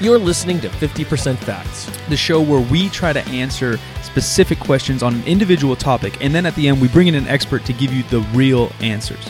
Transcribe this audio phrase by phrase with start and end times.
[0.00, 1.84] You're listening to 50% Facts.
[2.08, 6.46] the show where we try to answer specific questions on an individual topic, and then
[6.46, 9.28] at the end, we bring in an expert to give you the real answers.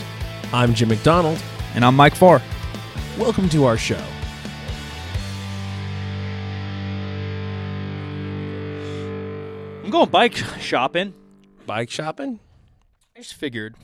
[0.53, 1.43] I'm Jim McDonald.
[1.75, 2.41] And I'm Mike Farr.
[3.17, 4.01] Welcome to our show.
[9.83, 11.13] I'm going bike shopping.
[11.65, 12.39] Bike shopping?
[13.13, 13.75] I just figured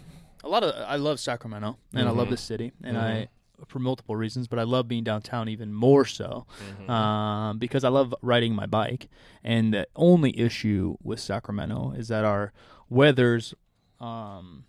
[0.42, 2.32] a lot of I love Sacramento and I love mm-hmm.
[2.32, 3.06] the city and mm-hmm.
[3.06, 3.28] I
[3.66, 6.46] for multiple reasons, but I love being downtown even more so
[6.88, 9.08] um, because I love riding my bike.
[9.44, 12.54] And the only issue with Sacramento is that our
[12.90, 13.54] weather's
[14.00, 14.66] um,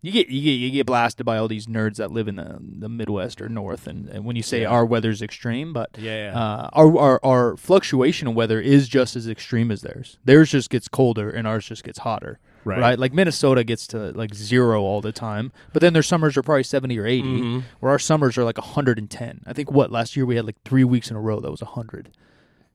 [0.00, 2.58] you get you get you get blasted by all these nerds that live in the
[2.60, 4.68] the Midwest or North, and, and when you say Yeah.
[4.70, 6.32] our weather's extreme, but Yeah.
[6.34, 10.18] uh, our, our our fluctuation of weather is just as extreme as theirs.
[10.24, 12.40] Theirs just gets colder and ours just gets hotter.
[12.64, 12.98] Right.
[12.98, 16.62] Like Minnesota gets to like zero all the time, but then their summers are probably
[16.62, 17.62] seventy or 80 Mhm.
[17.80, 19.40] where our summers are like hundred and ten.
[19.46, 21.60] I think what last year we had like three weeks in a row that was
[21.60, 22.10] hundred.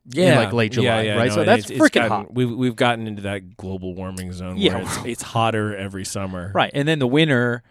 [0.09, 1.27] yeah, like, late July, Yeah, yeah, right?
[1.29, 2.33] no, So that's it's- it's freaking gotten- hot.
[2.33, 4.75] We've we've gotten into that global warming zone Yeah.
[4.75, 6.51] where it's, it's hotter every summer.
[6.55, 7.63] Right, and then the winter.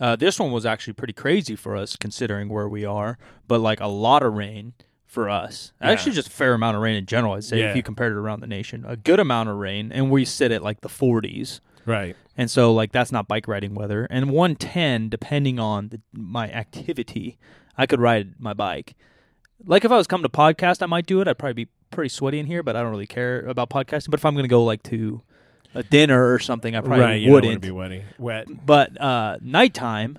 [0.00, 3.16] Uh, this one was actually pretty crazy for us considering where we are,
[3.46, 4.72] but like a lot of rain
[5.14, 5.72] for us.
[5.80, 5.90] Yeah.
[5.90, 7.34] Actually, just a fair amount of rain in general.
[7.34, 7.70] I'd say Yeah.
[7.70, 10.50] if you compared it around the nation, a good amount of rain, and we sit
[10.52, 11.60] at like the 40s.
[11.86, 12.16] Right.
[12.36, 14.06] And so, like, that's not bike riding weather.
[14.10, 17.38] And 110, depending on the, my activity,
[17.78, 18.94] I could ride my bike.
[19.64, 21.28] Like, if I was coming to podcast, I might do it.
[21.28, 24.10] I'd probably be pretty sweaty in here, but I don't really care about podcasting.
[24.10, 25.22] But if I'm going to go, like, to
[25.74, 27.14] a dinner or something, I probably right.
[27.20, 27.62] You don't want wouldn't.
[27.62, 28.46] to be wetty, wet.
[28.66, 30.18] but uh, nighttime,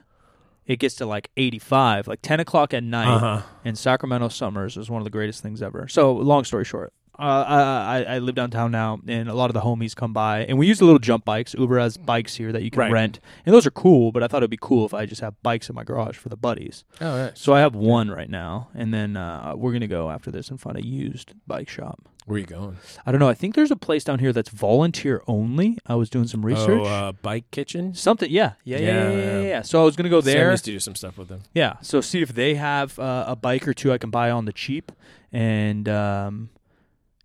[0.65, 3.41] it gets to like 85, like 10 o'clock at night Uh-huh.
[3.63, 5.87] in Sacramento summers is one of the greatest things ever.
[5.87, 9.53] So, long story short, uh, I, I I live downtown now, and a lot of
[9.53, 11.53] the homies come by, and we use the little jump bikes.
[11.53, 12.91] Uber has bikes here that you can Right.
[12.91, 14.11] rent, and those are cool.
[14.11, 16.29] But I thought it'd be cool if I just have bikes in my garage for
[16.29, 16.83] the buddies.
[17.01, 17.37] Oh, right.
[17.37, 20.59] So I have one right now, and then uh, we're gonna go after this and
[20.59, 21.99] find a used bike shop.
[22.25, 22.77] Where are you going?
[23.05, 23.29] I don't know.
[23.29, 25.77] I think there's a place down here that's volunteer only.
[25.85, 26.81] I was doing some research.
[26.81, 27.93] Oh, uh, bike kitchen.
[27.93, 29.47] Something, yeah, yeah, yeah, yeah, Yeah, yeah, yeah.
[29.47, 29.61] yeah.
[29.61, 30.49] So I was gonna go Sam there.
[30.51, 31.41] used to do some stuff with them.
[31.53, 31.75] Yeah.
[31.81, 34.53] So see if they have uh, a bike or two I can buy on the
[34.53, 34.91] cheap,
[35.31, 36.49] and um,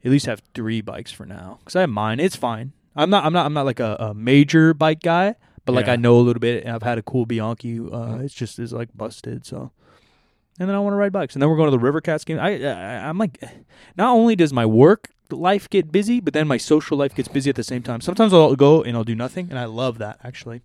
[0.04, 1.58] at least have three bikes for now.
[1.60, 2.20] Because I have mine.
[2.20, 2.72] It's fine.
[2.96, 3.24] I'm not.
[3.24, 3.46] I'm not.
[3.46, 5.34] I'm not like a, a major bike guy,
[5.64, 5.92] but like Yeah.
[5.92, 6.64] I know a little bit.
[6.64, 7.78] And I've had a cool Bianchi.
[7.80, 9.46] Uh, It's just is like busted.
[9.46, 9.72] So.
[10.58, 12.22] And then I want to ride bikes, and then we're going to the River Cats
[12.22, 12.38] game.
[12.38, 13.42] I, I I'm like,
[13.96, 17.48] not only does my work life get busy, but then my social life gets busy
[17.48, 18.02] at the same time.
[18.02, 20.60] Sometimes I'll go and I'll do nothing, and I love that actually.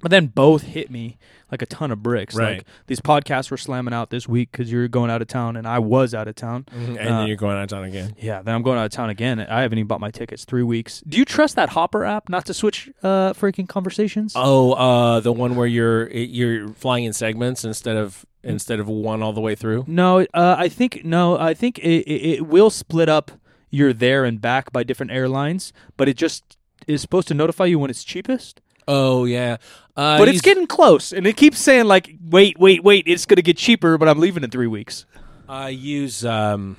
[0.00, 1.18] But then both hit me
[1.50, 2.36] like a ton of bricks.
[2.36, 2.58] Right.
[2.58, 5.66] Like these podcasts were slamming out this week because you're going out of town and
[5.66, 6.66] I was out of town.
[6.70, 8.14] And Uh, then you're going out of town again.
[8.18, 9.40] Yeah, then I'm going out of town again.
[9.40, 10.44] I haven't even bought my tickets.
[10.44, 11.02] Three weeks.
[11.08, 14.34] Do you trust that Hopper app not to switch uh freaking conversations?
[14.36, 19.20] Oh, uh, the one where you're you're flying in segments instead of instead of one
[19.20, 19.84] all the way through.
[19.88, 21.36] No, uh, I think no.
[21.38, 23.32] I think it, it, it will split up
[23.70, 26.56] You're there and back by different airlines, but it just
[26.86, 28.60] is supposed to notify you when it's cheapest.
[28.88, 29.58] Oh yeah,
[29.96, 33.04] uh, but it's he's- getting close, and it keeps saying like, "Wait, wait, wait!
[33.06, 35.04] It's gonna get cheaper," but I'm leaving in three weeks.
[35.48, 36.76] I use um,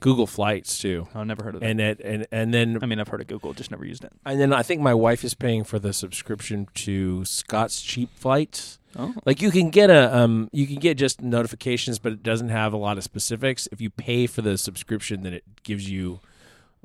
[0.00, 1.66] Google Flights too, I've never heard of that.
[1.70, 4.12] and it and and then I mean, I've heard of Google, just never used it.
[4.24, 8.78] and then I think my wife is paying for the subscription to Scott's Cheap Flights.
[8.96, 12.48] Oh, Like you can get a um, you can get just notifications, but it doesn't
[12.48, 13.68] have a lot of specifics.
[13.72, 16.20] If you pay for the subscription, then it gives you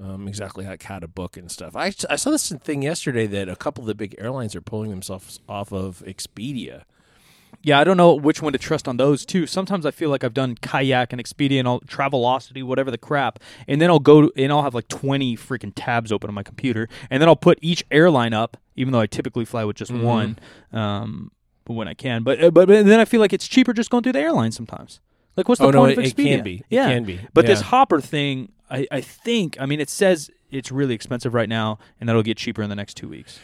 [0.01, 1.75] um, exactly like how to book and stuff.
[1.75, 4.89] I I saw this thing yesterday that a couple of the big airlines are pulling
[4.89, 6.83] themselves off of Expedia.
[7.61, 7.79] yeah.
[7.79, 9.45] I don't know which one to trust on those too.
[9.47, 13.39] Sometimes I feel like I've done kayak and Expedia and all Travelocity, whatever the crap,
[13.67, 16.43] and then I'll go to, and I'll have like 20 freaking tabs open on my
[16.43, 19.91] computer, and then I'll put each airline up, even though I typically fly with just
[19.91, 20.01] Mhm.
[20.03, 20.39] one,
[20.73, 21.31] um,
[21.65, 22.23] when I can.
[22.23, 24.51] But, uh, but but then I feel like it's cheaper just going through the airline
[24.51, 24.99] sometimes.
[25.37, 26.35] Like, what's the oh point it, of it Expedia?
[26.35, 26.55] can be.
[26.57, 27.19] It Yeah, can be.
[27.33, 31.47] But this Hopper thing, I, I think, I mean, it says it's really expensive right
[31.47, 33.39] now, and that'll get cheaper in the next two weeks.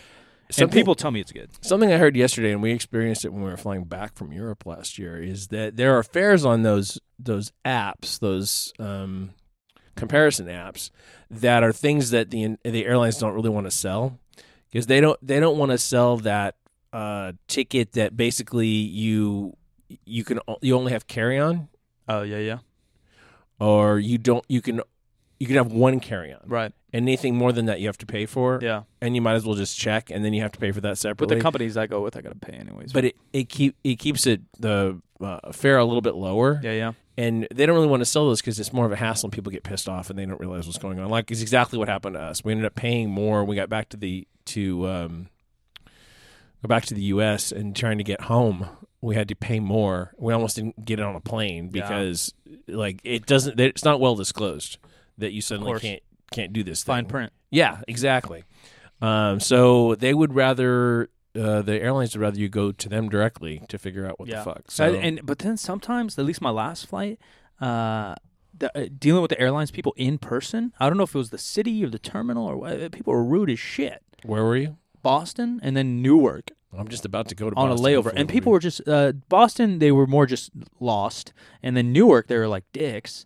[0.57, 1.50] and people tell me it's good.
[1.63, 4.65] Something I heard yesterday, and we experienced it when we were flying back from Europe
[4.65, 9.31] last year, is that there are fares on those those apps, those um,
[9.95, 10.89] comparison apps,
[11.30, 14.18] that are things that the the airlines don't really want to sell
[14.71, 16.56] because they don't they don't want to sell that
[16.92, 19.56] uh, ticket that basically you
[20.06, 21.69] you can you only have carry on
[22.07, 22.57] Oh yeah, yeah,
[23.59, 24.81] or you don't you can
[25.39, 26.41] you can have one carry on.
[26.45, 28.83] right, Anything more than that you have to pay for, yeah.
[29.01, 30.97] and you might as well just check, and then you have to pay for that
[30.97, 31.13] separately.
[31.13, 31.36] But separately.
[31.38, 32.91] the companies I go with, I gotta pay anyways.
[32.91, 36.71] but it, it keep it keeps it the uh, fare a little bit lower, yeah,
[36.71, 36.91] yeah.
[37.18, 39.33] and they don't really want to sell those because it's more of a hassle and
[39.33, 41.09] people get pissed off and they don't realize what's going on.
[41.09, 42.44] Like it's exactly what happened to us.
[42.44, 43.45] We ended up paying more.
[43.45, 45.30] We got back to the to um,
[45.86, 47.51] go back to the U.S.
[47.51, 48.68] and trying to get home.
[49.00, 50.13] we had to pay more.
[50.18, 52.33] We almost didn't get it on a plane because
[52.68, 53.59] like it doesn't.
[53.59, 54.80] It's not well disclosed
[55.19, 56.83] that you suddenly can't can't do this.
[56.83, 57.31] Fine print.
[57.50, 58.44] Yeah, exactly.
[59.01, 63.62] Um, so they would rather uh, the airlines would rather you go to them directly
[63.69, 64.39] to figure out what Yeah.
[64.39, 64.71] the fuck.
[64.71, 67.19] So, So and but then sometimes, at least my last flight,
[67.62, 68.16] uh,
[68.57, 70.74] the, uh, dealing with the airlines people in person.
[70.80, 72.92] I don't know if it was the city or the terminal or what.
[72.92, 74.04] People were rude as shit.
[74.24, 74.77] where were you?
[75.01, 78.51] Boston and then Newark I'm just about to go to on a layover, and people
[78.51, 79.80] were just uh, Boston.
[79.80, 81.33] They were more just lost,
[81.63, 83.25] and then Newark they were like dicks.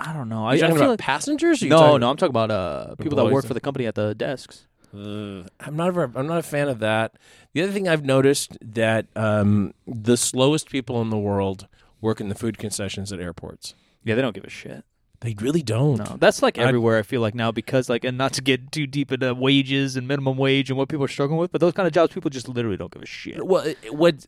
[0.00, 0.44] I don't know.
[0.46, 1.62] I, Are you I talking feel about like passengers?
[1.62, 2.10] No, talking- no.
[2.10, 4.66] I'm talking about uh, people that work for the company at the desks.
[4.94, 5.96] Uh, I'm not.
[5.96, 7.14] A, I'm not a fan of that.
[7.52, 11.68] The other thing I've noticed that um, the slowest people in the world
[12.00, 13.74] work in the food concessions at airports.
[14.02, 14.84] Yeah, they don't give a shit.
[15.20, 15.98] They really don't.
[15.98, 16.96] No, that's like everywhere.
[16.98, 20.08] I feel like now because like, and not to get too deep into wages and
[20.08, 22.48] minimum wage and what people are struggling with, but those kind of jobs, people just
[22.48, 23.46] literally don't give a shit.
[23.46, 24.24] Well, what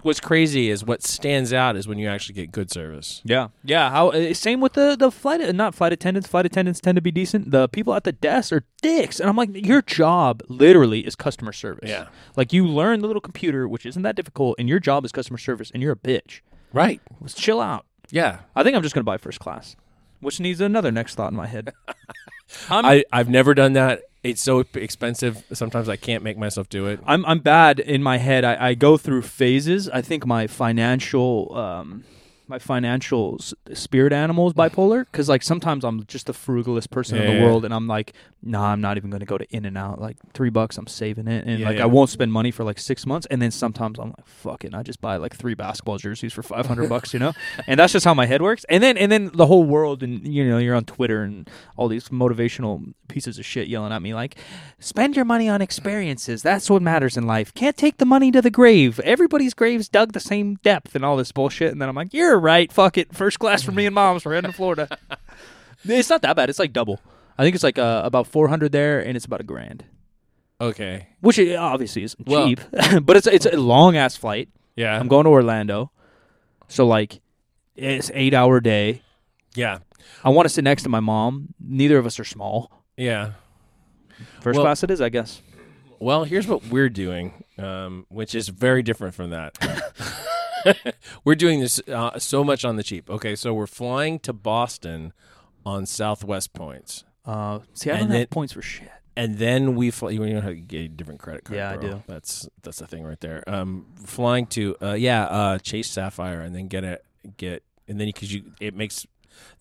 [0.00, 3.20] what's crazy is what stands out is when you actually get good service.
[3.22, 3.90] Yeah, yeah.
[3.90, 6.26] How uh, same with the the flight, not flight attendants.
[6.26, 7.50] Flight attendants tend to be decent.
[7.50, 11.52] The people at the desk are dicks, and I'm like, your job literally is customer
[11.52, 11.90] service.
[11.90, 12.06] Yeah.
[12.36, 15.38] like you learn the little computer, which isn't that difficult, and your job is customer
[15.38, 16.40] service, and you're a bitch.
[16.72, 17.02] Right.
[17.20, 17.84] Let's chill out.
[18.10, 18.38] Yeah.
[18.56, 19.76] I think I'm just gonna buy first class,
[20.20, 21.72] which needs another next thought in my head.
[22.68, 24.02] I'm, I I've never done that.
[24.22, 25.42] It's so expensive.
[25.52, 27.00] Sometimes I can't make myself do it.
[27.06, 28.44] I'm I'm bad in my head.
[28.44, 29.88] I, I go through phases.
[29.88, 32.04] I think my financial um
[32.50, 33.38] my financial
[33.72, 37.38] spirit animal is bipolar because like sometimes I'm just the frugalest person in Yeah.
[37.38, 38.12] the world and I'm like
[38.42, 40.86] nah I'm not even going to go to In and Out like three bucks I'm
[40.88, 41.84] saving it and Yeah, like yeah.
[41.84, 44.74] I won't spend money for like six months and then sometimes I'm like fuck it
[44.74, 47.32] I just buy like three basketball jerseys for five hundred bucks you know
[47.68, 50.26] and that's just how my head works and then and then the whole world and
[50.26, 54.12] you know you're on Twitter and all these motivational pieces of shit yelling at me
[54.12, 54.36] like
[54.82, 56.42] Spend your money on experiences.
[56.42, 57.52] That's what matters in life.
[57.52, 58.98] Can't take the money to the grave.
[59.00, 61.70] Everybody's grave's dug the same depth and all this bullshit.
[61.70, 62.72] And then I'm like, you're right.
[62.72, 63.14] Fuck it.
[63.14, 64.24] First class for me and mom's.
[64.24, 64.88] We're heading to Florida.
[65.84, 66.50] it's not that bad.
[66.50, 67.00] It's like double.
[67.38, 69.84] I think it's like uh, about 400 there and it's about a grand,
[70.60, 71.08] Okay.
[71.20, 72.60] which it obviously isn't Well- cheap,
[73.02, 74.48] but it's it's a long ass flight.
[74.76, 74.98] Yeah.
[74.98, 75.90] I'm going to Orlando.
[76.68, 77.20] So like
[77.76, 79.02] it's eight hour day.
[79.54, 79.78] yeah.
[80.24, 81.54] I want to sit next to my mom.
[81.60, 82.84] Neither of us are small.
[82.96, 83.32] Yeah.
[84.40, 85.40] First Well- class it is, I guess.
[85.98, 89.56] Well, here's what we're doing, um, which is very different from that.
[91.24, 93.08] we're doing this uh, so much on the cheap.
[93.10, 95.12] Okay, so we're flying to Boston
[95.66, 98.90] on Southwest points, Uh, see, I And don't then- have points for shit.
[99.16, 100.10] and then we fly.
[100.10, 101.56] You know how to get a different credit card?
[101.58, 102.02] Yeah, I do.
[102.06, 103.42] That's that's the thing right there.
[103.46, 107.00] Um, flying to uh, yeah, uh, Chase Sapphire, and then get a
[107.36, 109.06] get, and then because you it makes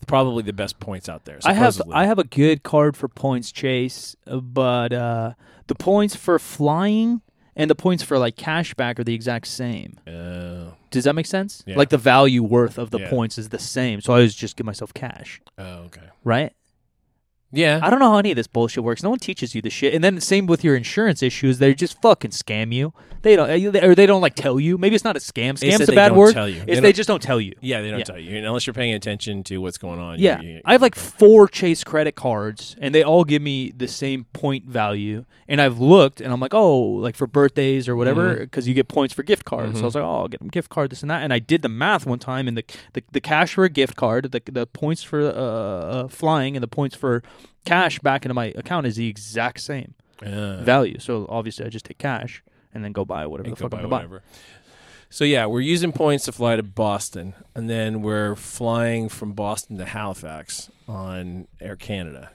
[0.08, 1.40] probably the best points out there.
[1.46, 1.82] I have.
[1.92, 5.34] I have a good card for points chase, uh, but uh,
[5.68, 7.22] the points for flying
[7.60, 10.00] and the points for like cashback are the exact same.
[10.08, 11.62] Uh, Does that make sense?
[11.68, 11.76] Yeah.
[11.78, 13.10] Like the value worth of the Yeah.
[13.10, 16.08] points is the same, so I always just give myself cash, oh, okay.
[16.24, 16.54] right?
[17.52, 17.80] Yeah.
[17.82, 19.02] I don't know how any of this bullshit works.
[19.04, 19.94] No one teaches you the shit.
[19.94, 21.58] And then same with your insurance issues.
[21.60, 22.94] They just fucking scam you.
[23.22, 24.78] They don't, uh, or they don't like tell you.
[24.78, 25.56] Maybe it's not a scam.
[25.58, 26.34] Scam's a bad don't word.
[26.34, 26.64] tell you.
[26.64, 27.54] They they, just don't tell you.
[27.60, 28.06] Yeah, they don't Yeah.
[28.06, 30.20] tell you unless you're paying attention to what's going on.
[30.20, 33.72] Yeah, you- you- I have like four Chase credit cards, and they all give me
[33.76, 35.26] the same point value.
[35.50, 38.88] And I've looked, and I'm like, oh, like for birthdays or whatever, because you get
[38.88, 39.74] points for gift cards.
[39.74, 39.86] So I Mhm.
[39.86, 41.22] was like, oh, I'll get them gift card, this and that.
[41.24, 42.64] And I did the math one time, and the
[42.94, 46.64] the, the cash for a gift card, the the points for uh, uh, flying, and
[46.64, 47.22] the points for
[47.66, 49.94] cash back into my account is the exact same
[50.24, 51.00] Uh, value.
[51.00, 52.44] So obviously, I just take cash
[52.74, 54.20] and then go buy whatever the fuck I'm gonna buy.
[55.12, 59.78] So yeah, we're using points to fly to Boston, and then we're flying from Boston
[59.80, 62.32] to Halifax on Air Canada.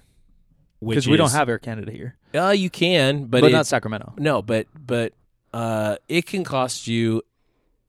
[0.84, 4.14] Because we don't have Air Canada here, Uh, you can, but, but, it- not Sacramento.
[4.18, 5.12] no, but but
[5.52, 7.22] uh, it can cost you,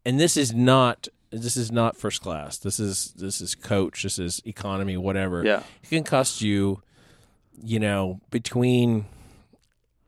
[0.05, 2.57] and this is not this is not first class.
[2.59, 4.03] This is this is coach.
[4.03, 4.95] This is economy.
[4.97, 5.43] Whatever.
[5.43, 6.81] Yeah, it can cost you,
[7.63, 9.05] you know, between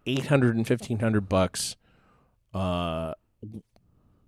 [0.05, 1.75] 800 and 1500 bucks
[2.53, 3.13] uh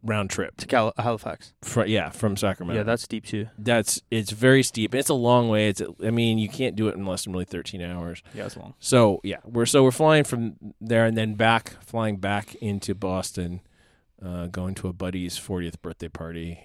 [0.04, 0.56] round trip.
[0.58, 1.54] to Cal- Halifax.
[1.62, 2.80] Fr- yeah, from Sacramento.
[2.80, 3.48] Yeah, that's steep too.
[3.58, 4.94] that's it's very steep.
[4.96, 5.68] It's a long way.
[5.70, 8.22] It's I mean, you can't do it in less than really 13 hours.
[8.34, 8.76] Yeah, it's long.
[8.80, 13.62] So, yeah, we're so we're flying from there and then back flying back into Boston
[14.24, 16.60] uh going to a buddy's 40th birthday party.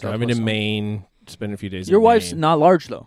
[0.00, 0.44] Driving to Southwest.
[0.46, 2.40] Maine, spend a few days Your in wife's Maine.
[2.40, 3.06] not large though.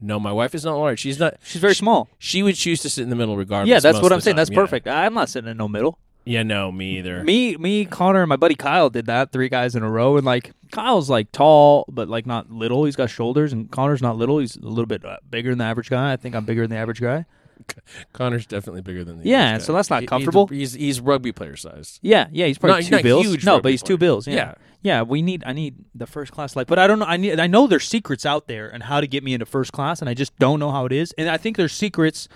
[0.00, 1.00] No, my wife is not large.
[1.00, 2.08] She's not She's very small.
[2.18, 3.68] she would choose to sit in the middle regardless.
[3.70, 4.36] Yeah, that's what I'm saying.
[4.36, 4.54] That's time.
[4.56, 4.62] Yeah.
[4.62, 4.86] perfect.
[4.88, 5.98] I'm not sitting in no middle.
[6.24, 7.24] Yeah, no, me either.
[7.24, 9.32] Me, me, Connor, and my buddy Kyle did that.
[9.32, 12.84] Three guys in a row, and like Kyle's like tall, but like not little.
[12.84, 14.38] He's got shoulders, and Connor's not little.
[14.38, 16.12] He's a little bit uh, bigger than the average guy.
[16.12, 17.24] I think I'm bigger than the average guy.
[18.12, 20.46] Connor's definitely bigger than the Yeah, so that's not He- he's- comfortable.
[20.48, 21.98] He's, he's rugby player sized.
[22.02, 23.26] Yeah, yeah, he's probably Not- two bills.
[23.26, 24.26] huge no, but he's two bills.
[24.28, 24.34] Yeah.
[24.34, 24.54] Yeah.
[24.82, 27.04] Yeah, We need, I need the first class life, but I don't know.
[27.06, 29.72] I need, I know there's secrets out there and how to get me into first
[29.72, 31.12] class, and I just don't know how it is.
[31.18, 32.28] And I think there's secrets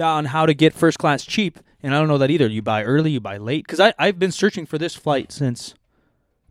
[0.00, 2.46] on how to get first class cheap, and I don't know that either.
[2.48, 5.74] You buy early, you buy late, because I I've been searching for this flight since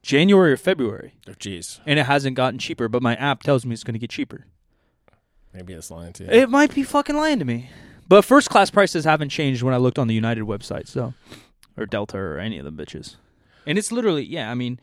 [0.02, 1.80] January or February, Oh, jeez.
[1.86, 2.88] and it hasn't gotten cheaper.
[2.88, 4.46] But my app tells me it's going to get cheaper.
[5.54, 6.30] Maybe it's lying to you.
[6.30, 7.70] It might be fucking lying to me.
[8.08, 11.14] But first class prices haven't changed when I looked on the United website, so
[11.78, 13.16] or Delta or any of them bitches.
[13.66, 14.50] And it's literally, yeah.
[14.50, 14.80] I mean,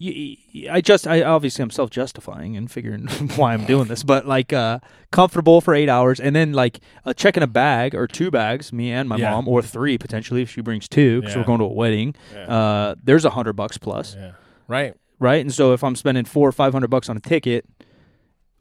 [0.00, 4.52] I just, I obviously I'm self justifying and figuring why I'm doing this, but like
[4.52, 4.80] uh
[5.12, 8.90] comfortable for eight hours, and then like uh, checking a bag or two bags, me
[8.90, 9.30] and my Yeah.
[9.30, 11.40] mom, or three potentially if she brings two, because Yeah.
[11.42, 12.14] we're going to a wedding.
[12.34, 12.40] Yeah.
[12.46, 14.32] Uh, there's a hundred bucks plus, yeah.
[14.66, 14.94] Right.
[15.20, 15.40] right?
[15.40, 17.64] And so if I'm spending four or five hundred bucks on a ticket,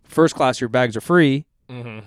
[0.04, 1.46] first class your bags are free.
[1.70, 2.06] Mm-hmm.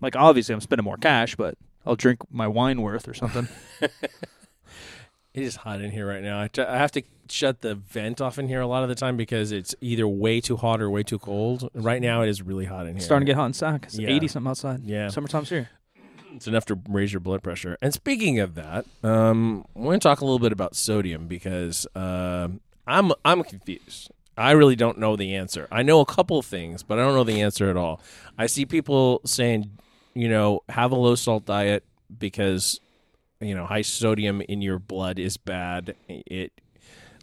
[0.00, 3.48] Like obviously I'm spending more cash, but I'll drink my wine worth or something.
[5.38, 6.40] It is hot in here right now.
[6.40, 8.94] I, t- I have to shut the vent off in here a lot of the
[8.94, 11.68] time because it's either way too hot or way too cold.
[11.74, 13.00] Right now, it is really hot in here.
[13.00, 13.84] Starting to get hot inside.
[13.84, 14.08] It's Yeah.
[14.08, 14.80] 80 something outside.
[14.84, 15.08] Yeah.
[15.08, 15.68] Summertime's here.
[16.34, 17.76] It's enough to raise your blood pressure.
[17.80, 21.86] And speaking of that, um, I going to talk a little bit about sodium because
[21.94, 24.10] um I'm I'm confused.
[24.36, 25.68] I really don't know the answer.
[25.70, 28.00] I know a couple things, but I don't know the answer at all.
[28.36, 29.70] I see people saying,
[30.14, 31.84] you know, have a low salt diet
[32.18, 32.80] because
[33.40, 35.94] you know high sodium in your blood is bad.
[36.08, 36.52] It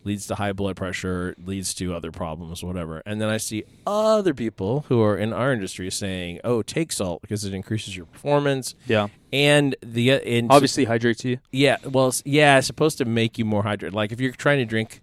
[0.03, 3.01] leads to high blood pressure, leads to other problems, whatever.
[3.07, 7.21] And then I see other people who are in our industry saying, "Oh, take salt
[7.21, 9.07] because it increases your performance." Yeah.
[9.33, 11.39] And the uh, and Obviously hydrates you.
[11.51, 13.93] yeah, well, yeah, it's supposed to make you more hydrated.
[13.93, 15.01] Like if you're trying to drink,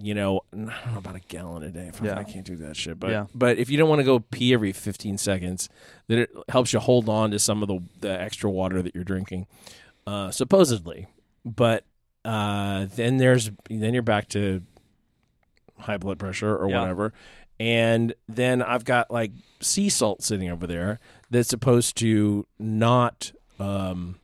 [0.00, 1.90] you know, I don't know about a gallon a day.
[2.02, 2.18] Yeah.
[2.18, 2.98] I can't do that shit.
[2.98, 3.26] But Yeah.
[3.34, 5.68] but if you don't want to go pee every 15 seconds,
[6.08, 9.04] then it helps you hold on to some of the the extra water that you're
[9.04, 9.46] drinking,
[10.10, 11.06] uh, supposedly.
[11.44, 11.84] But
[12.24, 14.62] uh, then there's then you're back to
[15.78, 16.80] high blood pressure or Yeah.
[16.80, 17.12] whatever.
[17.58, 20.98] And then I've got like sea salt sitting over there
[21.30, 24.19] that's supposed to not um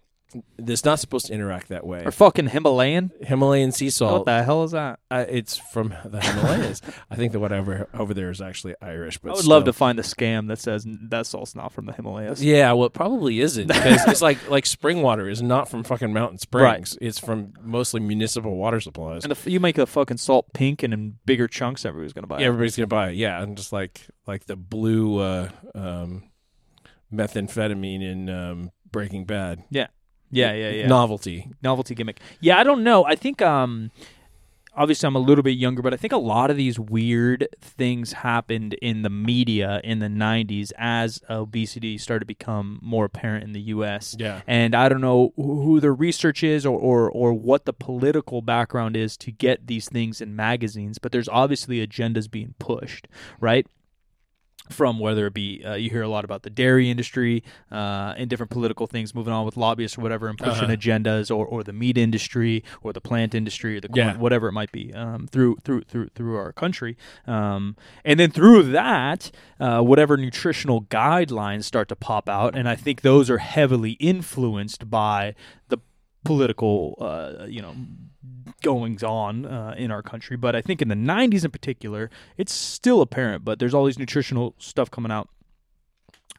[0.58, 2.02] that's not supposed to interact that way.
[2.04, 3.10] Or fucking Himalayan.
[3.22, 4.12] Himalayan sea salt.
[4.12, 4.98] what the hell is that?
[5.10, 6.82] Uh, it's from the Himalayas.
[7.10, 9.18] I think the whatever over there is actually Irish.
[9.18, 11.92] But I would love to find the scam that says that salt's not from the
[11.92, 12.42] Himalayas.
[12.42, 16.12] Yeah, well, it probably isn't because it's like like spring water is not from fucking
[16.12, 16.96] mountain springs.
[17.00, 19.24] It's from mostly municipal water supplies.
[19.24, 22.38] And if you make the fucking salt pink and in bigger chunks, everybody's gonna buy
[22.40, 22.48] Yeah, it.
[22.48, 23.16] everybody's gonna buy it.
[23.16, 26.24] Yeah, and just like like the blue uh, um,
[27.12, 29.64] methamphetamine in um, Breaking Bad.
[29.70, 29.86] Yeah,
[30.30, 30.71] yeah, yeah.
[30.71, 30.87] Yeah.
[30.87, 31.50] novelty.
[31.62, 32.21] Novelty gimmick.
[32.40, 33.04] Yeah, I don't know.
[33.04, 33.90] I think um
[34.76, 38.12] obviously I'm a little bit younger, but I think a lot of these weird things
[38.12, 43.52] happened in the media in the 90s as obesity started to become more apparent in
[43.52, 44.14] the US.
[44.18, 44.42] Yeah.
[44.47, 48.97] And I don't know who the research is or, or, or what the political background
[48.97, 53.09] is to get these things in magazines, but there's obviously agendas being pushed,
[53.40, 53.66] right?
[54.70, 58.28] From whether it be, uh, you hear a lot about the dairy industry uh, and
[58.28, 60.73] different political things moving on with lobbyists or whatever and pushing Uh-huh.
[60.76, 64.16] agendas, or, or the meat industry, or the plant industry, or the corn, Yeah.
[64.16, 66.96] whatever it might be, um, through through through through our country,
[67.26, 69.30] um, and then through that,
[69.61, 74.90] uh, whatever nutritional guidelines start to pop out, and I think those are heavily influenced
[74.90, 75.35] by
[75.68, 75.78] the
[76.26, 77.75] political, uh, you know,
[78.62, 80.37] goings on uh, in our country.
[80.37, 83.45] But I think in the 90s in particular, it's still apparent.
[83.45, 85.28] But there's all these nutritional stuff coming out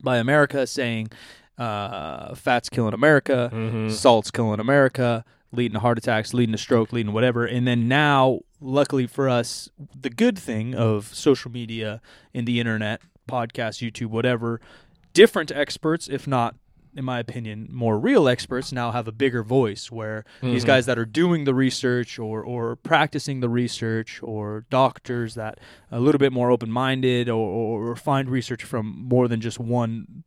[0.02, 1.10] by America saying
[1.58, 3.92] uh, fat's killing America, Mhm.
[3.92, 7.46] salt's killing America, leading to heart attacks, leading to stroke, leading to whatever.
[7.48, 12.00] And then now, luckily for us, the good thing of social media
[12.32, 14.62] and the internet, podcasts, YouTube, whatever,
[15.14, 16.56] different experts, if not
[16.98, 20.68] in my opinion, more real experts now have a bigger voice where these Mhm.
[20.68, 25.60] guys that are doing the research or, or practicing the research or doctors that
[25.92, 29.60] a little bit more open minded or, or, or find research from more than just
[29.60, 30.24] one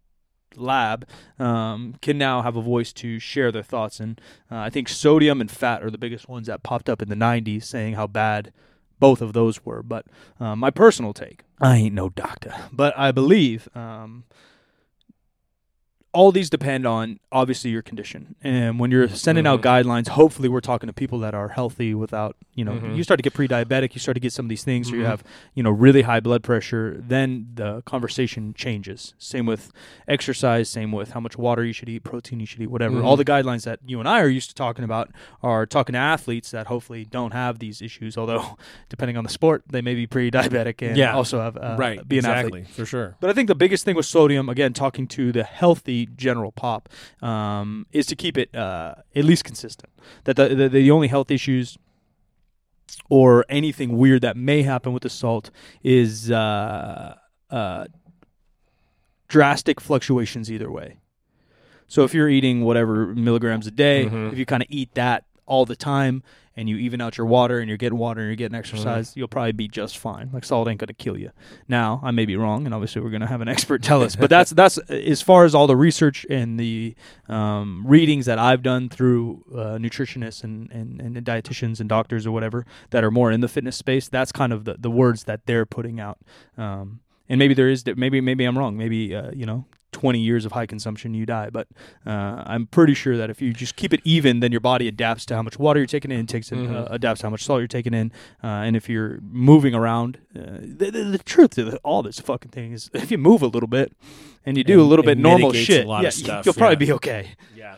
[0.56, 1.06] lab
[1.38, 4.00] um, can now have a voice to share their thoughts.
[4.00, 7.08] And uh, I think sodium and fat are the biggest ones that popped up in
[7.08, 8.52] the 90s saying how bad
[8.98, 9.82] both of those were.
[9.82, 10.06] But
[10.38, 14.24] uh, my personal take, I ain't no doctor, but I believe um,
[16.12, 18.34] all these depend on obviously your condition.
[18.42, 19.84] And when you're sending out Mhm.
[19.84, 22.96] guidelines, hopefully we're talking to people that are healthy without, you know, Mhm.
[22.96, 25.04] you start to get pre-diabetic, you start to get some of these things, or you
[25.04, 25.22] have,
[25.54, 29.14] you know, really high blood pressure, then the conversation changes.
[29.18, 29.70] Same with
[30.08, 33.00] exercise, same with how much water you should eat, protein you should eat, whatever.
[33.02, 35.10] All the guidelines that you and I are used to talking about
[35.44, 38.56] are talking to athletes that hopefully don't have these issues, although
[38.88, 41.14] depending on the sport, they may be pre-diabetic and Yeah.
[41.14, 42.06] also have uh, right.
[42.08, 42.54] be an athlete.
[42.62, 42.64] exactly.
[42.84, 43.16] For sure.
[43.20, 46.88] But I think the biggest thing with sodium, again, talking to the healthy general pop
[47.22, 49.90] um, is to keep it uh, at least consistent.
[50.24, 51.76] That the, the the only health issues
[53.08, 55.50] or anything weird that may happen with the salt
[55.82, 57.14] is uh,
[57.50, 57.86] uh,
[59.28, 60.96] drastic fluctuations either way.
[61.86, 64.32] So if you're eating whatever milligrams a day, Mhm.
[64.32, 66.22] if you kind of eat that all the time
[66.56, 69.28] and you even out your water and you're getting water and you're getting exercise, you'll
[69.28, 70.30] probably be just fine.
[70.32, 71.30] Like salt ain't gonna kill you.
[71.68, 74.14] Now I may be wrong, and obviously we're gonna have an expert tell us.
[74.14, 76.94] But that's that's as far as all the research and the
[77.28, 82.30] um, readings that I've done through uh, nutritionists and, and and dietitians and doctors or
[82.30, 84.08] whatever that are more in the fitness space.
[84.08, 86.18] That's kind of the, the words that they're putting out.
[86.56, 88.76] Um, and maybe there is maybe maybe I'm wrong.
[88.76, 89.64] Maybe uh, you know
[90.00, 91.50] 20 years of high consumption you die.
[91.50, 91.68] But
[92.06, 95.26] uh, I'm pretty sure that if you just keep it even, then your body adapts
[95.26, 96.74] to how much water you're taking in, takes it, Mhm.
[96.74, 98.10] uh, adapts to how much salt you're taking in,
[98.42, 102.50] uh, and if you're moving around, uh, the, the, the truth of all this fucking
[102.50, 103.92] thing is, if you move a little bit
[104.46, 106.86] and you do It- a little bit normal shit, a lot yeah, stuff, you'll probably
[106.86, 106.92] yeah.
[106.92, 107.28] be okay.
[107.54, 107.74] Yeah.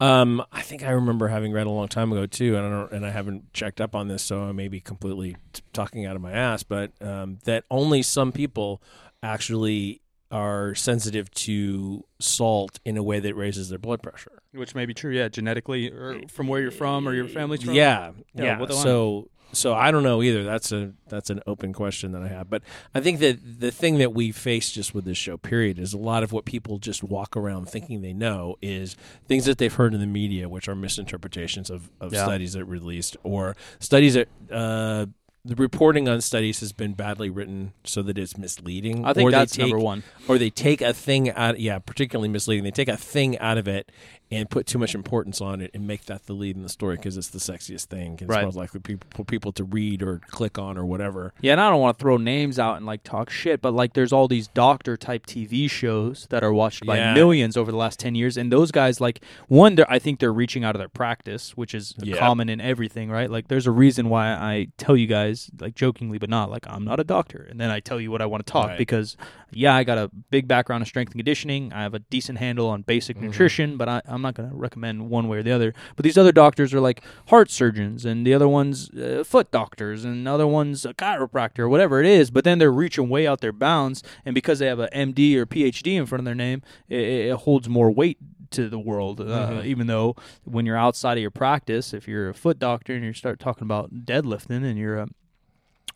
[0.00, 2.92] Um, I think I remember having read a long time ago too, and I don't,
[2.92, 6.14] and I haven't checked up on this, so I may be completely t- talking out
[6.16, 6.62] of my ass.
[6.62, 8.80] But um, that only some people
[9.24, 14.42] actually are sensitive to salt in a way that raises their blood pressure.
[14.52, 17.74] Which may be true, yeah, genetically or from where you're from or your family's from.
[17.74, 18.66] Yeah, Yeah, yeah.
[18.68, 20.44] so so I don't know either.
[20.44, 22.50] That's a that's an open question that I have.
[22.50, 22.62] But
[22.94, 25.98] I think that the thing that we face just with this show, period, is a
[25.98, 28.94] lot of what people just walk around thinking they know is
[29.26, 32.24] things that they've heard in the media, which are misinterpretations of, of Yeah.
[32.24, 34.28] studies that released or studies that.
[34.50, 35.06] Uh,
[35.48, 39.06] the reporting on studies has been badly written so that it's misleading.
[39.06, 40.02] I think or that's they take, number one.
[40.28, 43.66] or they take a thing out yeah particularly misleading they take a thing out of
[43.66, 43.90] it
[44.30, 46.96] and put too much importance on it and make that the lead in the story
[46.96, 48.44] because it's the sexiest thing 'cause Right.
[48.44, 51.60] it's more likely people, for people to read or click on or whatever Yeah, and
[51.60, 54.28] I don't want to throw names out and like talk shit, but like there's all
[54.28, 57.14] these doctor type TV shows that are watched by Yeah.
[57.14, 60.32] millions over the last 10 years and those guys like one they're, I think they're
[60.32, 62.16] reaching out of their practice, which is Yeah.
[62.18, 63.30] common in everything, right?
[63.30, 66.84] Like there's a reason why I tell you guys like jokingly but not like I'm
[66.84, 68.78] not a doctor and then I tell you what I want to talk Right.
[68.78, 69.16] because
[69.50, 71.72] yeah, I got a big background in strength and conditioning.
[71.72, 73.26] I have a decent handle on basic Mm-hmm.
[73.26, 75.74] nutrition, but I, I'm not going to recommend one way or the other.
[75.96, 80.04] But these other doctors are like heart surgeons, and the other ones uh, foot doctors,
[80.04, 82.30] and the other ones a chiropractor or whatever it is.
[82.30, 85.46] But then they're reaching way out their bounds, and because they have a MD or
[85.46, 88.18] PhD in front of their name, it, it holds more weight
[88.50, 89.20] to the world.
[89.20, 89.64] Uh, Mhm.
[89.66, 93.12] Even though when you're outside of your practice, if you're a foot doctor and you
[93.12, 95.08] start talking about deadlifting, and you're a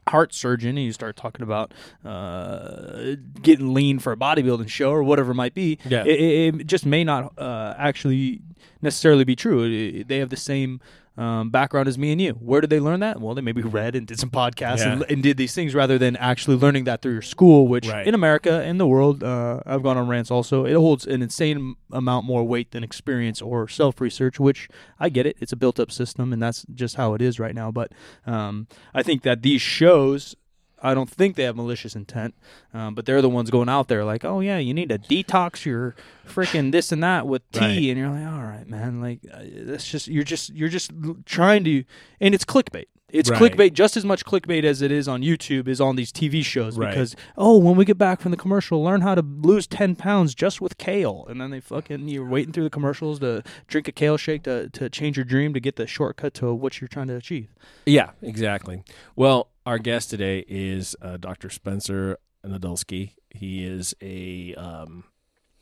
[0.09, 1.73] heart surgeon and you start talking about
[2.05, 6.05] uh, getting lean for a bodybuilding show or whatever it might be, Yeah.
[6.05, 8.43] it, it, just may not uh, actually
[8.81, 9.63] necessarily be true.
[9.65, 10.81] It- they have the same
[11.17, 12.33] um, background as me and you.
[12.33, 13.21] Where did they learn that?
[13.21, 15.07] Well, they maybe read and did some podcasts and, Yeah.
[15.11, 18.07] and did these things rather than actually learning that through your school, which Right.
[18.07, 20.65] in America, in the world, uh, I've gone on rants also.
[20.65, 25.27] It holds an insane amount more weight than experience or self research, which I get
[25.27, 25.37] it.
[25.41, 27.71] It's a built up system, and that's just how it is right now.
[27.71, 27.93] But
[28.27, 30.35] um, I think that these shows.
[30.83, 32.35] I don't think they have malicious intent,
[32.75, 35.65] um, but they're the ones going out there like, oh yeah, you need to detox
[35.65, 35.95] your
[36.27, 37.71] freaking this and that with tea, Right.
[37.91, 40.91] and you're like, all right, man, like uh, that's just you're just you're just
[41.25, 41.85] trying to,
[42.21, 42.87] and it's clickbait.
[43.13, 43.41] It's Right.
[43.53, 46.79] clickbait just as much clickbait as it is on YouTube is on these TV shows
[46.79, 46.89] Right.
[46.91, 50.35] because oh when we get back from the commercial learn how to lose 10 pounds
[50.35, 53.93] just with kale and then they fucking you're waiting through the commercials to drink a
[53.93, 57.07] kale shake to, to change your dream to get the shortcut to what you're trying
[57.09, 57.49] to achieve.
[57.87, 58.83] yeah exactly
[59.15, 65.05] well our guest today is uh, dr spencer nadolsky he is a um,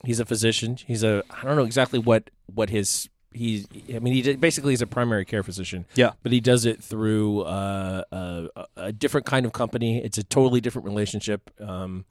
[0.04, 4.12] he's a physician he's a i don't know exactly what what his he's i mean
[4.14, 6.12] he basically is a primary care physician Yeah.
[6.22, 10.02] but he does it through uh, a, a different kind of company.
[10.02, 11.50] It's a totally different relationship.
[11.60, 12.04] Um,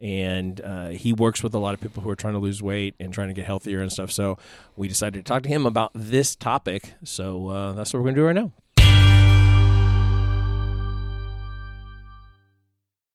[0.00, 2.94] and uh, he works with a lot of people who are trying to lose weight
[2.98, 4.10] and trying to get healthier and stuff.
[4.10, 4.38] So
[4.76, 6.94] we decided to talk to him about this topic.
[7.04, 8.52] So uh, that's what we're going to do right now.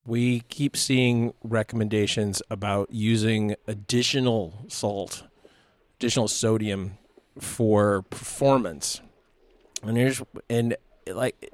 [0.05, 5.23] We keep seeing recommendations about using additional salt,
[5.99, 6.97] additional sodium
[7.39, 9.02] for performance.
[9.84, 10.75] And here's and
[11.08, 11.52] like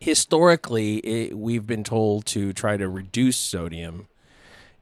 [0.00, 4.08] historically, it, we've been told to try to reduce sodium,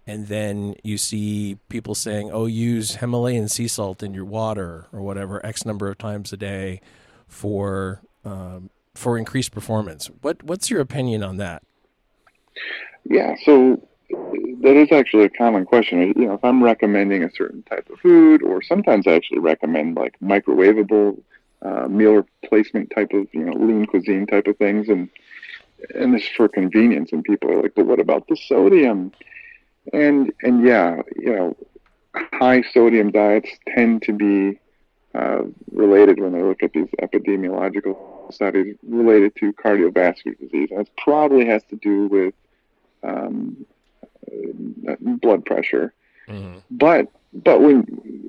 [0.07, 5.01] and then you see people saying, "Oh, use Himalayan sea salt in your water or
[5.01, 6.81] whatever X number of times a day
[7.27, 11.63] for um, for increased performance." What what's your opinion on that?
[13.05, 13.87] Yeah, so
[14.65, 16.15] that is actually a common question.
[16.17, 19.95] You know, if I'm recommending a certain type of food, or sometimes I actually recommend
[19.95, 21.21] like microwavable
[21.61, 25.11] uh, meal replacement type of you know lean cuisine type of things, and
[25.95, 27.13] and this is for convenience.
[27.13, 29.13] And people are like, "But what about the sodium?"
[29.93, 31.57] And and yeah, you know,
[32.33, 34.59] high sodium diets tend to be
[35.15, 40.71] uh, related when they look at these epidemiological studies related to cardiovascular disease.
[40.71, 42.35] And it probably has to do with
[43.03, 43.67] um,
[45.01, 45.93] blood pressure.
[46.29, 46.59] Mm-hmm.
[46.71, 47.83] But but when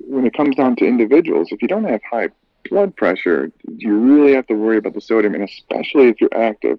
[0.08, 2.28] when it comes down to individuals, if you don't have high
[2.68, 6.78] blood pressure, you really have to worry about the sodium, and especially if you're active.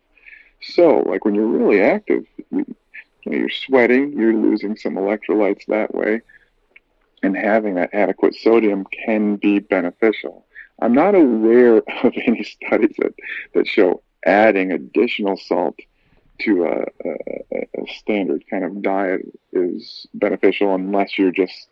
[0.61, 2.65] So, like when you're really active, you,
[3.25, 6.21] know, you're sweating, you're losing some electrolytes that way,
[7.23, 10.45] and having that adequate sodium can be beneficial.
[10.81, 13.13] I'm not aware of any studies that,
[13.53, 15.75] that show adding additional salt
[16.39, 19.21] to a, a, a standard kind of diet
[19.53, 21.67] is beneficial unless you're just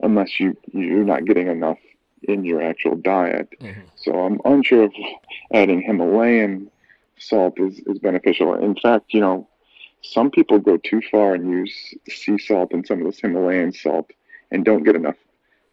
[0.00, 1.78] unless you you're not getting enough
[2.22, 3.48] in your actual diet.
[3.60, 3.80] Mm-hmm.
[3.96, 4.92] So I'm unsure if
[5.52, 6.70] adding Himalayan
[7.18, 8.54] salt is, is beneficial.
[8.54, 9.48] In fact, you know,
[10.02, 14.10] some people go too far and use sea salt and some of this Himalayan salt
[14.50, 15.16] and don't get enough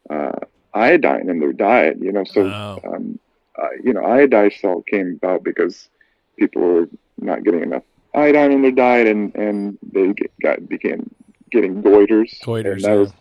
[0.10, 0.40] uh,
[0.74, 1.98] iodine in their diet.
[2.00, 2.80] You know, so oh.
[2.86, 3.20] um,
[3.62, 5.90] uh, you know, iodized salt came about because
[6.38, 11.10] people were not getting enough iodine in their diet, and and they get, got began
[11.52, 12.40] getting goiters.
[12.42, 12.82] Goiters.
[12.82, 12.96] that yeah.
[12.96, 13.14] was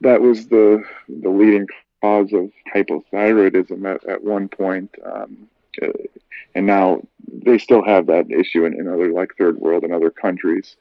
[0.00, 1.66] that was the the leading
[2.00, 4.94] cause of hypothyroidism at, at one point.
[5.04, 5.48] Um,
[5.80, 5.88] uh,
[6.54, 7.00] and now
[7.32, 10.76] they still have that issue in, in other like third world and other countries.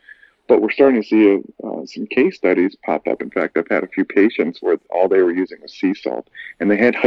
[0.47, 3.21] But we're starting to see uh, some case studies pop up.
[3.21, 6.29] In fact, I've had a few patients where all they were using was sea salt,
[6.59, 6.95] and they had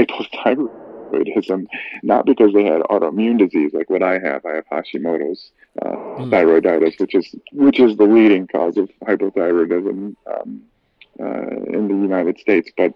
[1.15, 1.67] hypothyroidism,
[2.03, 4.45] not because they had autoimmune disease like what I have.
[4.45, 5.51] I have Hashimoto's
[5.83, 6.31] uh, mm.
[6.31, 10.63] thyroiditis, which is which is the leading cause of hypothyroidism um,
[11.21, 12.71] uh, in the United States.
[12.77, 12.95] But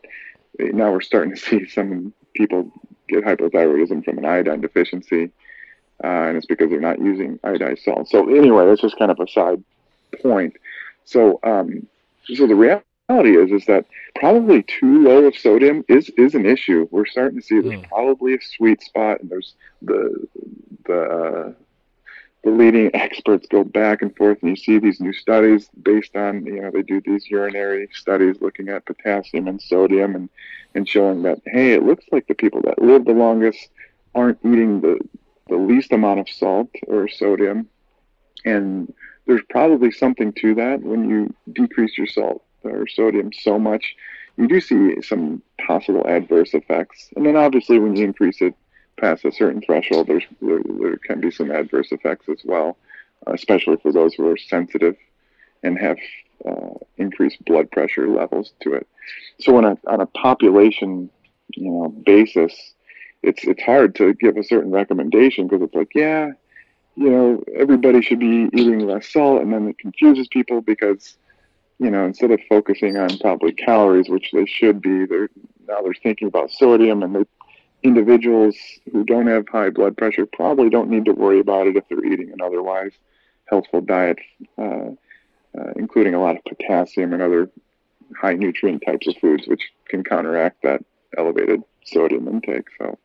[0.59, 2.71] now we're starting to see some people
[3.09, 5.31] get hypothyroidism from an iodine deficiency,
[6.05, 8.09] uh, and it's because they're not using iodized salt.
[8.09, 9.63] So anyway, that's just kind of a side
[10.23, 10.55] point.
[11.05, 11.87] So um,
[12.35, 16.87] so the reality is is that probably too low of sodium is is an issue.
[16.91, 17.89] We're starting to see there's mm.
[17.89, 20.27] probably a sweet spot, and there's the
[20.85, 21.53] the uh,
[22.45, 26.45] the leading experts go back and forth, and you see these new studies based on
[26.45, 30.29] you know they do these urinary studies looking at potassium and sodium, and
[30.75, 33.71] and showing that hey, it looks like the people that live the longest
[34.15, 34.99] aren't eating the
[35.49, 37.67] the least amount of salt or sodium,
[38.45, 38.93] and
[39.27, 43.97] there's probably something to that when you decrease your salt or sodium so much
[44.37, 48.55] you do see some possible adverse effects and then obviously when you increase it
[48.99, 52.77] past a certain threshold, there's, there, there can be some adverse effects as well,
[53.27, 54.97] especially for those who are sensitive
[55.63, 55.97] and have
[56.49, 58.87] uh, increased blood pressure levels to it.
[59.41, 61.11] So on a on a population,
[61.51, 62.55] you know, basis,
[63.23, 66.33] it's it's hard to give a certain recommendation because it's like, yeah,
[66.95, 71.17] you know, everybody should be eating less salt, and then it confuses people because,
[71.79, 75.31] you know, instead of focusing on probably calories, which they should be, they're
[75.67, 77.25] now they're thinking about sodium, and they
[77.83, 78.57] individuals
[78.93, 82.05] who don't have high blood pressure probably don't need to worry about it if they're
[82.05, 82.93] eating an otherwise
[83.45, 84.19] healthful diet,
[84.59, 84.91] uh,
[85.59, 87.49] uh, including a lot of potassium and other
[88.21, 90.85] high nutrient types of foods, which can counteract that
[91.17, 92.67] elevated sodium intake.
[92.79, 92.99] So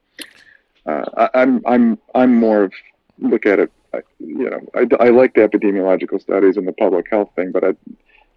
[0.85, 2.73] uh, I, am I'm, I'm I'm more of
[3.19, 3.71] look at it.
[4.19, 7.75] You know, I, I like the epidemiological studies and the public health thing, but I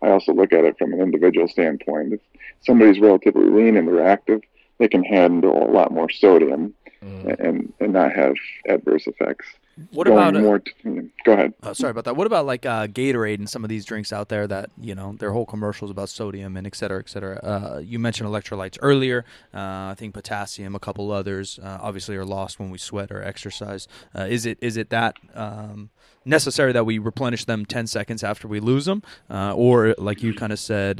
[0.02, 2.14] I also look at it from an individual standpoint.
[2.14, 2.20] If
[2.60, 4.42] somebody's relatively lean and they're active,
[4.78, 7.40] they can handle a lot more sodium mm.
[7.40, 8.34] and and not have
[8.68, 9.46] adverse effects.
[9.90, 10.58] What about uh, more?
[10.58, 11.52] To, go ahead.
[11.62, 12.16] Uh, sorry about that.
[12.16, 15.14] What about like uh, Gatorade and some of these drinks out there that you know
[15.18, 17.36] their whole commercials about sodium and et cetera, et cetera.
[17.42, 19.26] Uh, you mentioned electrolytes earlier.
[19.52, 23.22] Uh, I think potassium, a couple others, uh, obviously are lost when we sweat or
[23.22, 23.86] exercise.
[24.14, 25.90] is it is it that um,
[26.24, 30.52] necessary that we replenish them 10 seconds after we lose them or like you kind
[30.52, 30.98] of said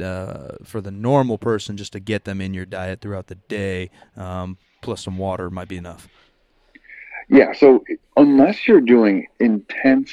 [0.63, 4.57] for the normal person just to get them in your diet throughout the day um,
[4.81, 6.07] plus some water might be enough
[7.29, 7.83] yeah, so
[8.15, 10.11] unless you're doing intense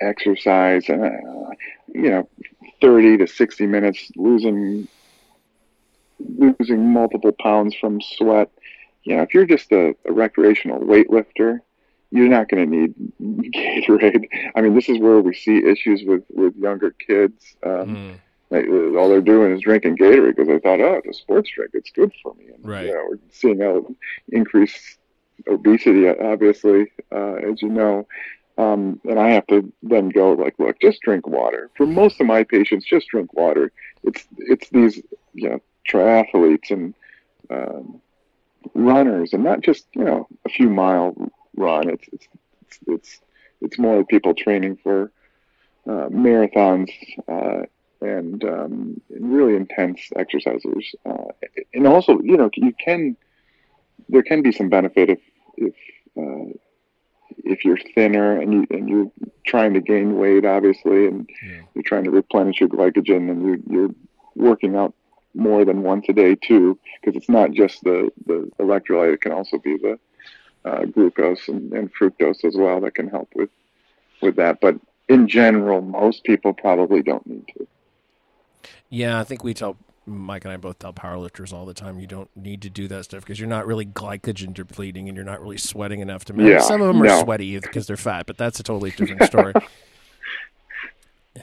[0.00, 1.10] exercise, uh,
[1.94, 2.28] you know,
[2.80, 4.88] 30 to 60 minutes, losing
[6.36, 8.50] losing multiple pounds from sweat,
[9.04, 11.60] you know, if you're just a, a recreational weightlifter,
[12.10, 12.94] you're not going to need
[13.54, 14.26] Gatorade.
[14.54, 17.56] I mean, this is where we see issues with with younger kids.
[17.64, 18.18] Um,
[18.52, 18.98] mm.
[18.98, 21.90] all they're doing is drinking Gatorade because they thought, oh, it's a sports drink, it's
[21.90, 22.48] good for me.
[22.54, 22.86] And, right.
[22.86, 23.80] You know, we're seeing a
[24.36, 24.97] increase
[25.46, 28.06] obesity, obviously, uh, as you know.
[28.56, 31.70] Um, and I have to then go like, look, just drink water.
[31.76, 33.70] For most of my patients, just drink water.
[34.02, 35.00] It's it's these
[35.34, 36.94] you know triathletes and
[37.50, 38.00] um,
[38.74, 41.14] runners, and not just you know a few mile
[41.56, 41.88] run.
[41.88, 42.28] It's it's
[42.62, 43.20] it's it's,
[43.60, 45.12] it's more people training for
[45.86, 46.90] uh, marathons
[47.28, 47.64] uh,
[48.00, 50.84] and, um, really intense exercisers.
[51.06, 51.32] Uh,
[51.74, 53.16] and also, you know, you can
[54.08, 55.20] there can be some benefit if
[55.56, 55.74] if
[56.16, 56.52] uh,
[57.44, 59.10] if you're thinner and you and you're
[59.46, 61.60] trying to gain weight, obviously, and yeah.
[61.74, 63.94] you're trying to replenish your glycogen, and you're, you're
[64.34, 64.94] working out
[65.34, 69.32] more than once a day too, because it's not just the the electrolyte; it can
[69.32, 69.98] also be the
[70.64, 73.50] uh, glucose and, and fructose as well that can help with
[74.20, 74.60] with that.
[74.60, 74.76] But
[75.08, 77.66] in general, most people probably don't need to.
[78.90, 79.76] Yeah, I think we tell
[80.08, 83.04] Mike and I both tell powerlifters all the time you don't need to do that
[83.04, 86.50] stuff because you're not really glycogen depleting and you're not really sweating enough to matter.
[86.50, 87.12] Yeah, Some of them no.
[87.12, 89.52] are sweaty because they're fat, but that's a totally different story.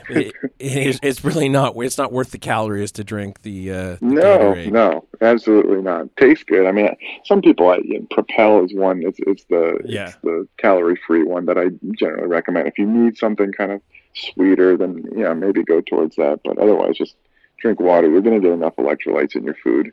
[0.10, 1.76] it, it, it's really not.
[1.78, 3.72] It's not worth the calories to drink the.
[3.72, 4.72] Uh, the no, Gatorade.
[4.72, 6.16] no, absolutely not.
[6.18, 6.66] Tastes good.
[6.68, 6.90] I mean,
[7.24, 7.70] some people.
[7.70, 9.04] I, you know, Propel is one.
[9.04, 10.10] It's, it's the yeah.
[10.10, 11.66] It's the calorie free one that I
[11.98, 12.68] generally recommend.
[12.68, 13.82] If you need something kind of
[14.16, 16.42] sweeter, then yeah, maybe go towards that.
[16.44, 17.16] But otherwise, just
[17.60, 18.10] drink water.
[18.10, 19.92] You're going to get enough electrolytes in your food.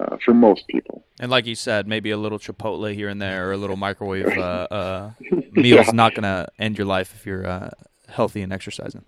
[0.00, 1.04] Uh, for most people.
[1.20, 4.26] And like you said, maybe a little Chipotle here and there, or a little microwave
[4.26, 5.10] uh, uh,
[5.52, 5.92] meal is yeah.
[5.92, 7.68] not going to end your life if you're uh,
[8.08, 9.04] healthy and exercising.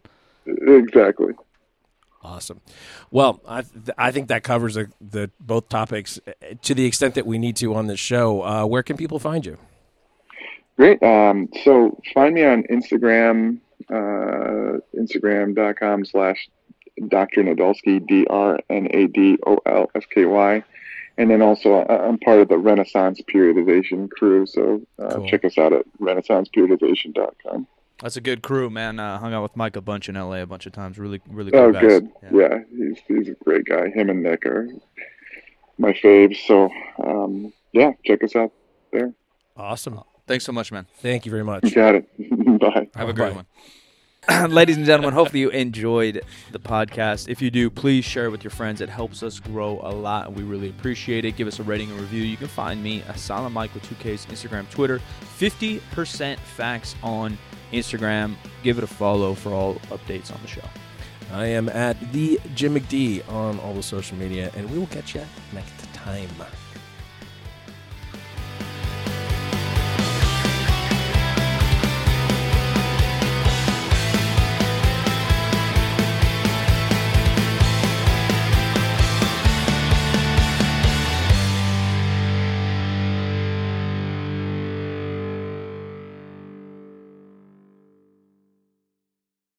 [0.46, 1.32] Exactly.
[2.22, 2.60] Awesome.
[3.10, 6.18] Well, I th- I think that covers the, the, both topics
[6.62, 8.42] to the extent that we need to on this show.
[8.42, 9.58] Uh, where can people find you?
[10.76, 11.02] Great.
[11.02, 13.58] Um, so find me on Instagram,
[13.90, 16.48] uh, Instagram.com slash
[17.08, 17.42] Dr.
[17.42, 20.62] Nadolsky, D R N A D O L S K Y.
[21.16, 24.46] And then also, I'm part of the Renaissance Periodization crew.
[24.46, 25.28] So uh, cool.
[25.28, 27.66] check us out at renaissanceperiodization.com.
[28.02, 28.98] That's a good crew, man.
[28.98, 30.98] Uh, hung out with Mike a bunch in LA a bunch of times.
[30.98, 31.82] Really, really cool Oh, guys.
[31.82, 32.08] good.
[32.24, 32.30] Yeah.
[32.32, 32.58] yeah.
[32.76, 33.88] he's he's a great guy.
[33.90, 34.68] Him and Nick are
[35.78, 36.36] my faves.
[36.46, 36.68] So,
[37.02, 38.52] um, yeah, check us out
[38.92, 39.12] there.
[39.56, 40.00] Awesome.
[40.26, 40.86] Thanks so much, man.
[40.98, 41.64] Thank you very much.
[41.64, 42.08] You got it.
[42.60, 42.88] Bye.
[42.96, 43.46] Have a great one.
[44.48, 47.28] ladies and gentlemen, hopefully you enjoyed the podcast.
[47.28, 48.80] If you do, please share it with your friends.
[48.80, 51.36] It helps us grow a lot, and we really appreciate it.
[51.36, 52.22] Give us a rating and review.
[52.22, 55.00] You can find me, Asylum Mike with 2Ks, Instagram, Twitter.
[55.38, 57.36] 50% facts on
[57.72, 58.34] Instagram.
[58.62, 60.68] Give it a follow for all updates on the show.
[61.32, 65.14] I am at the Jim McD on all the social media, and we will catch
[65.14, 66.30] you next time.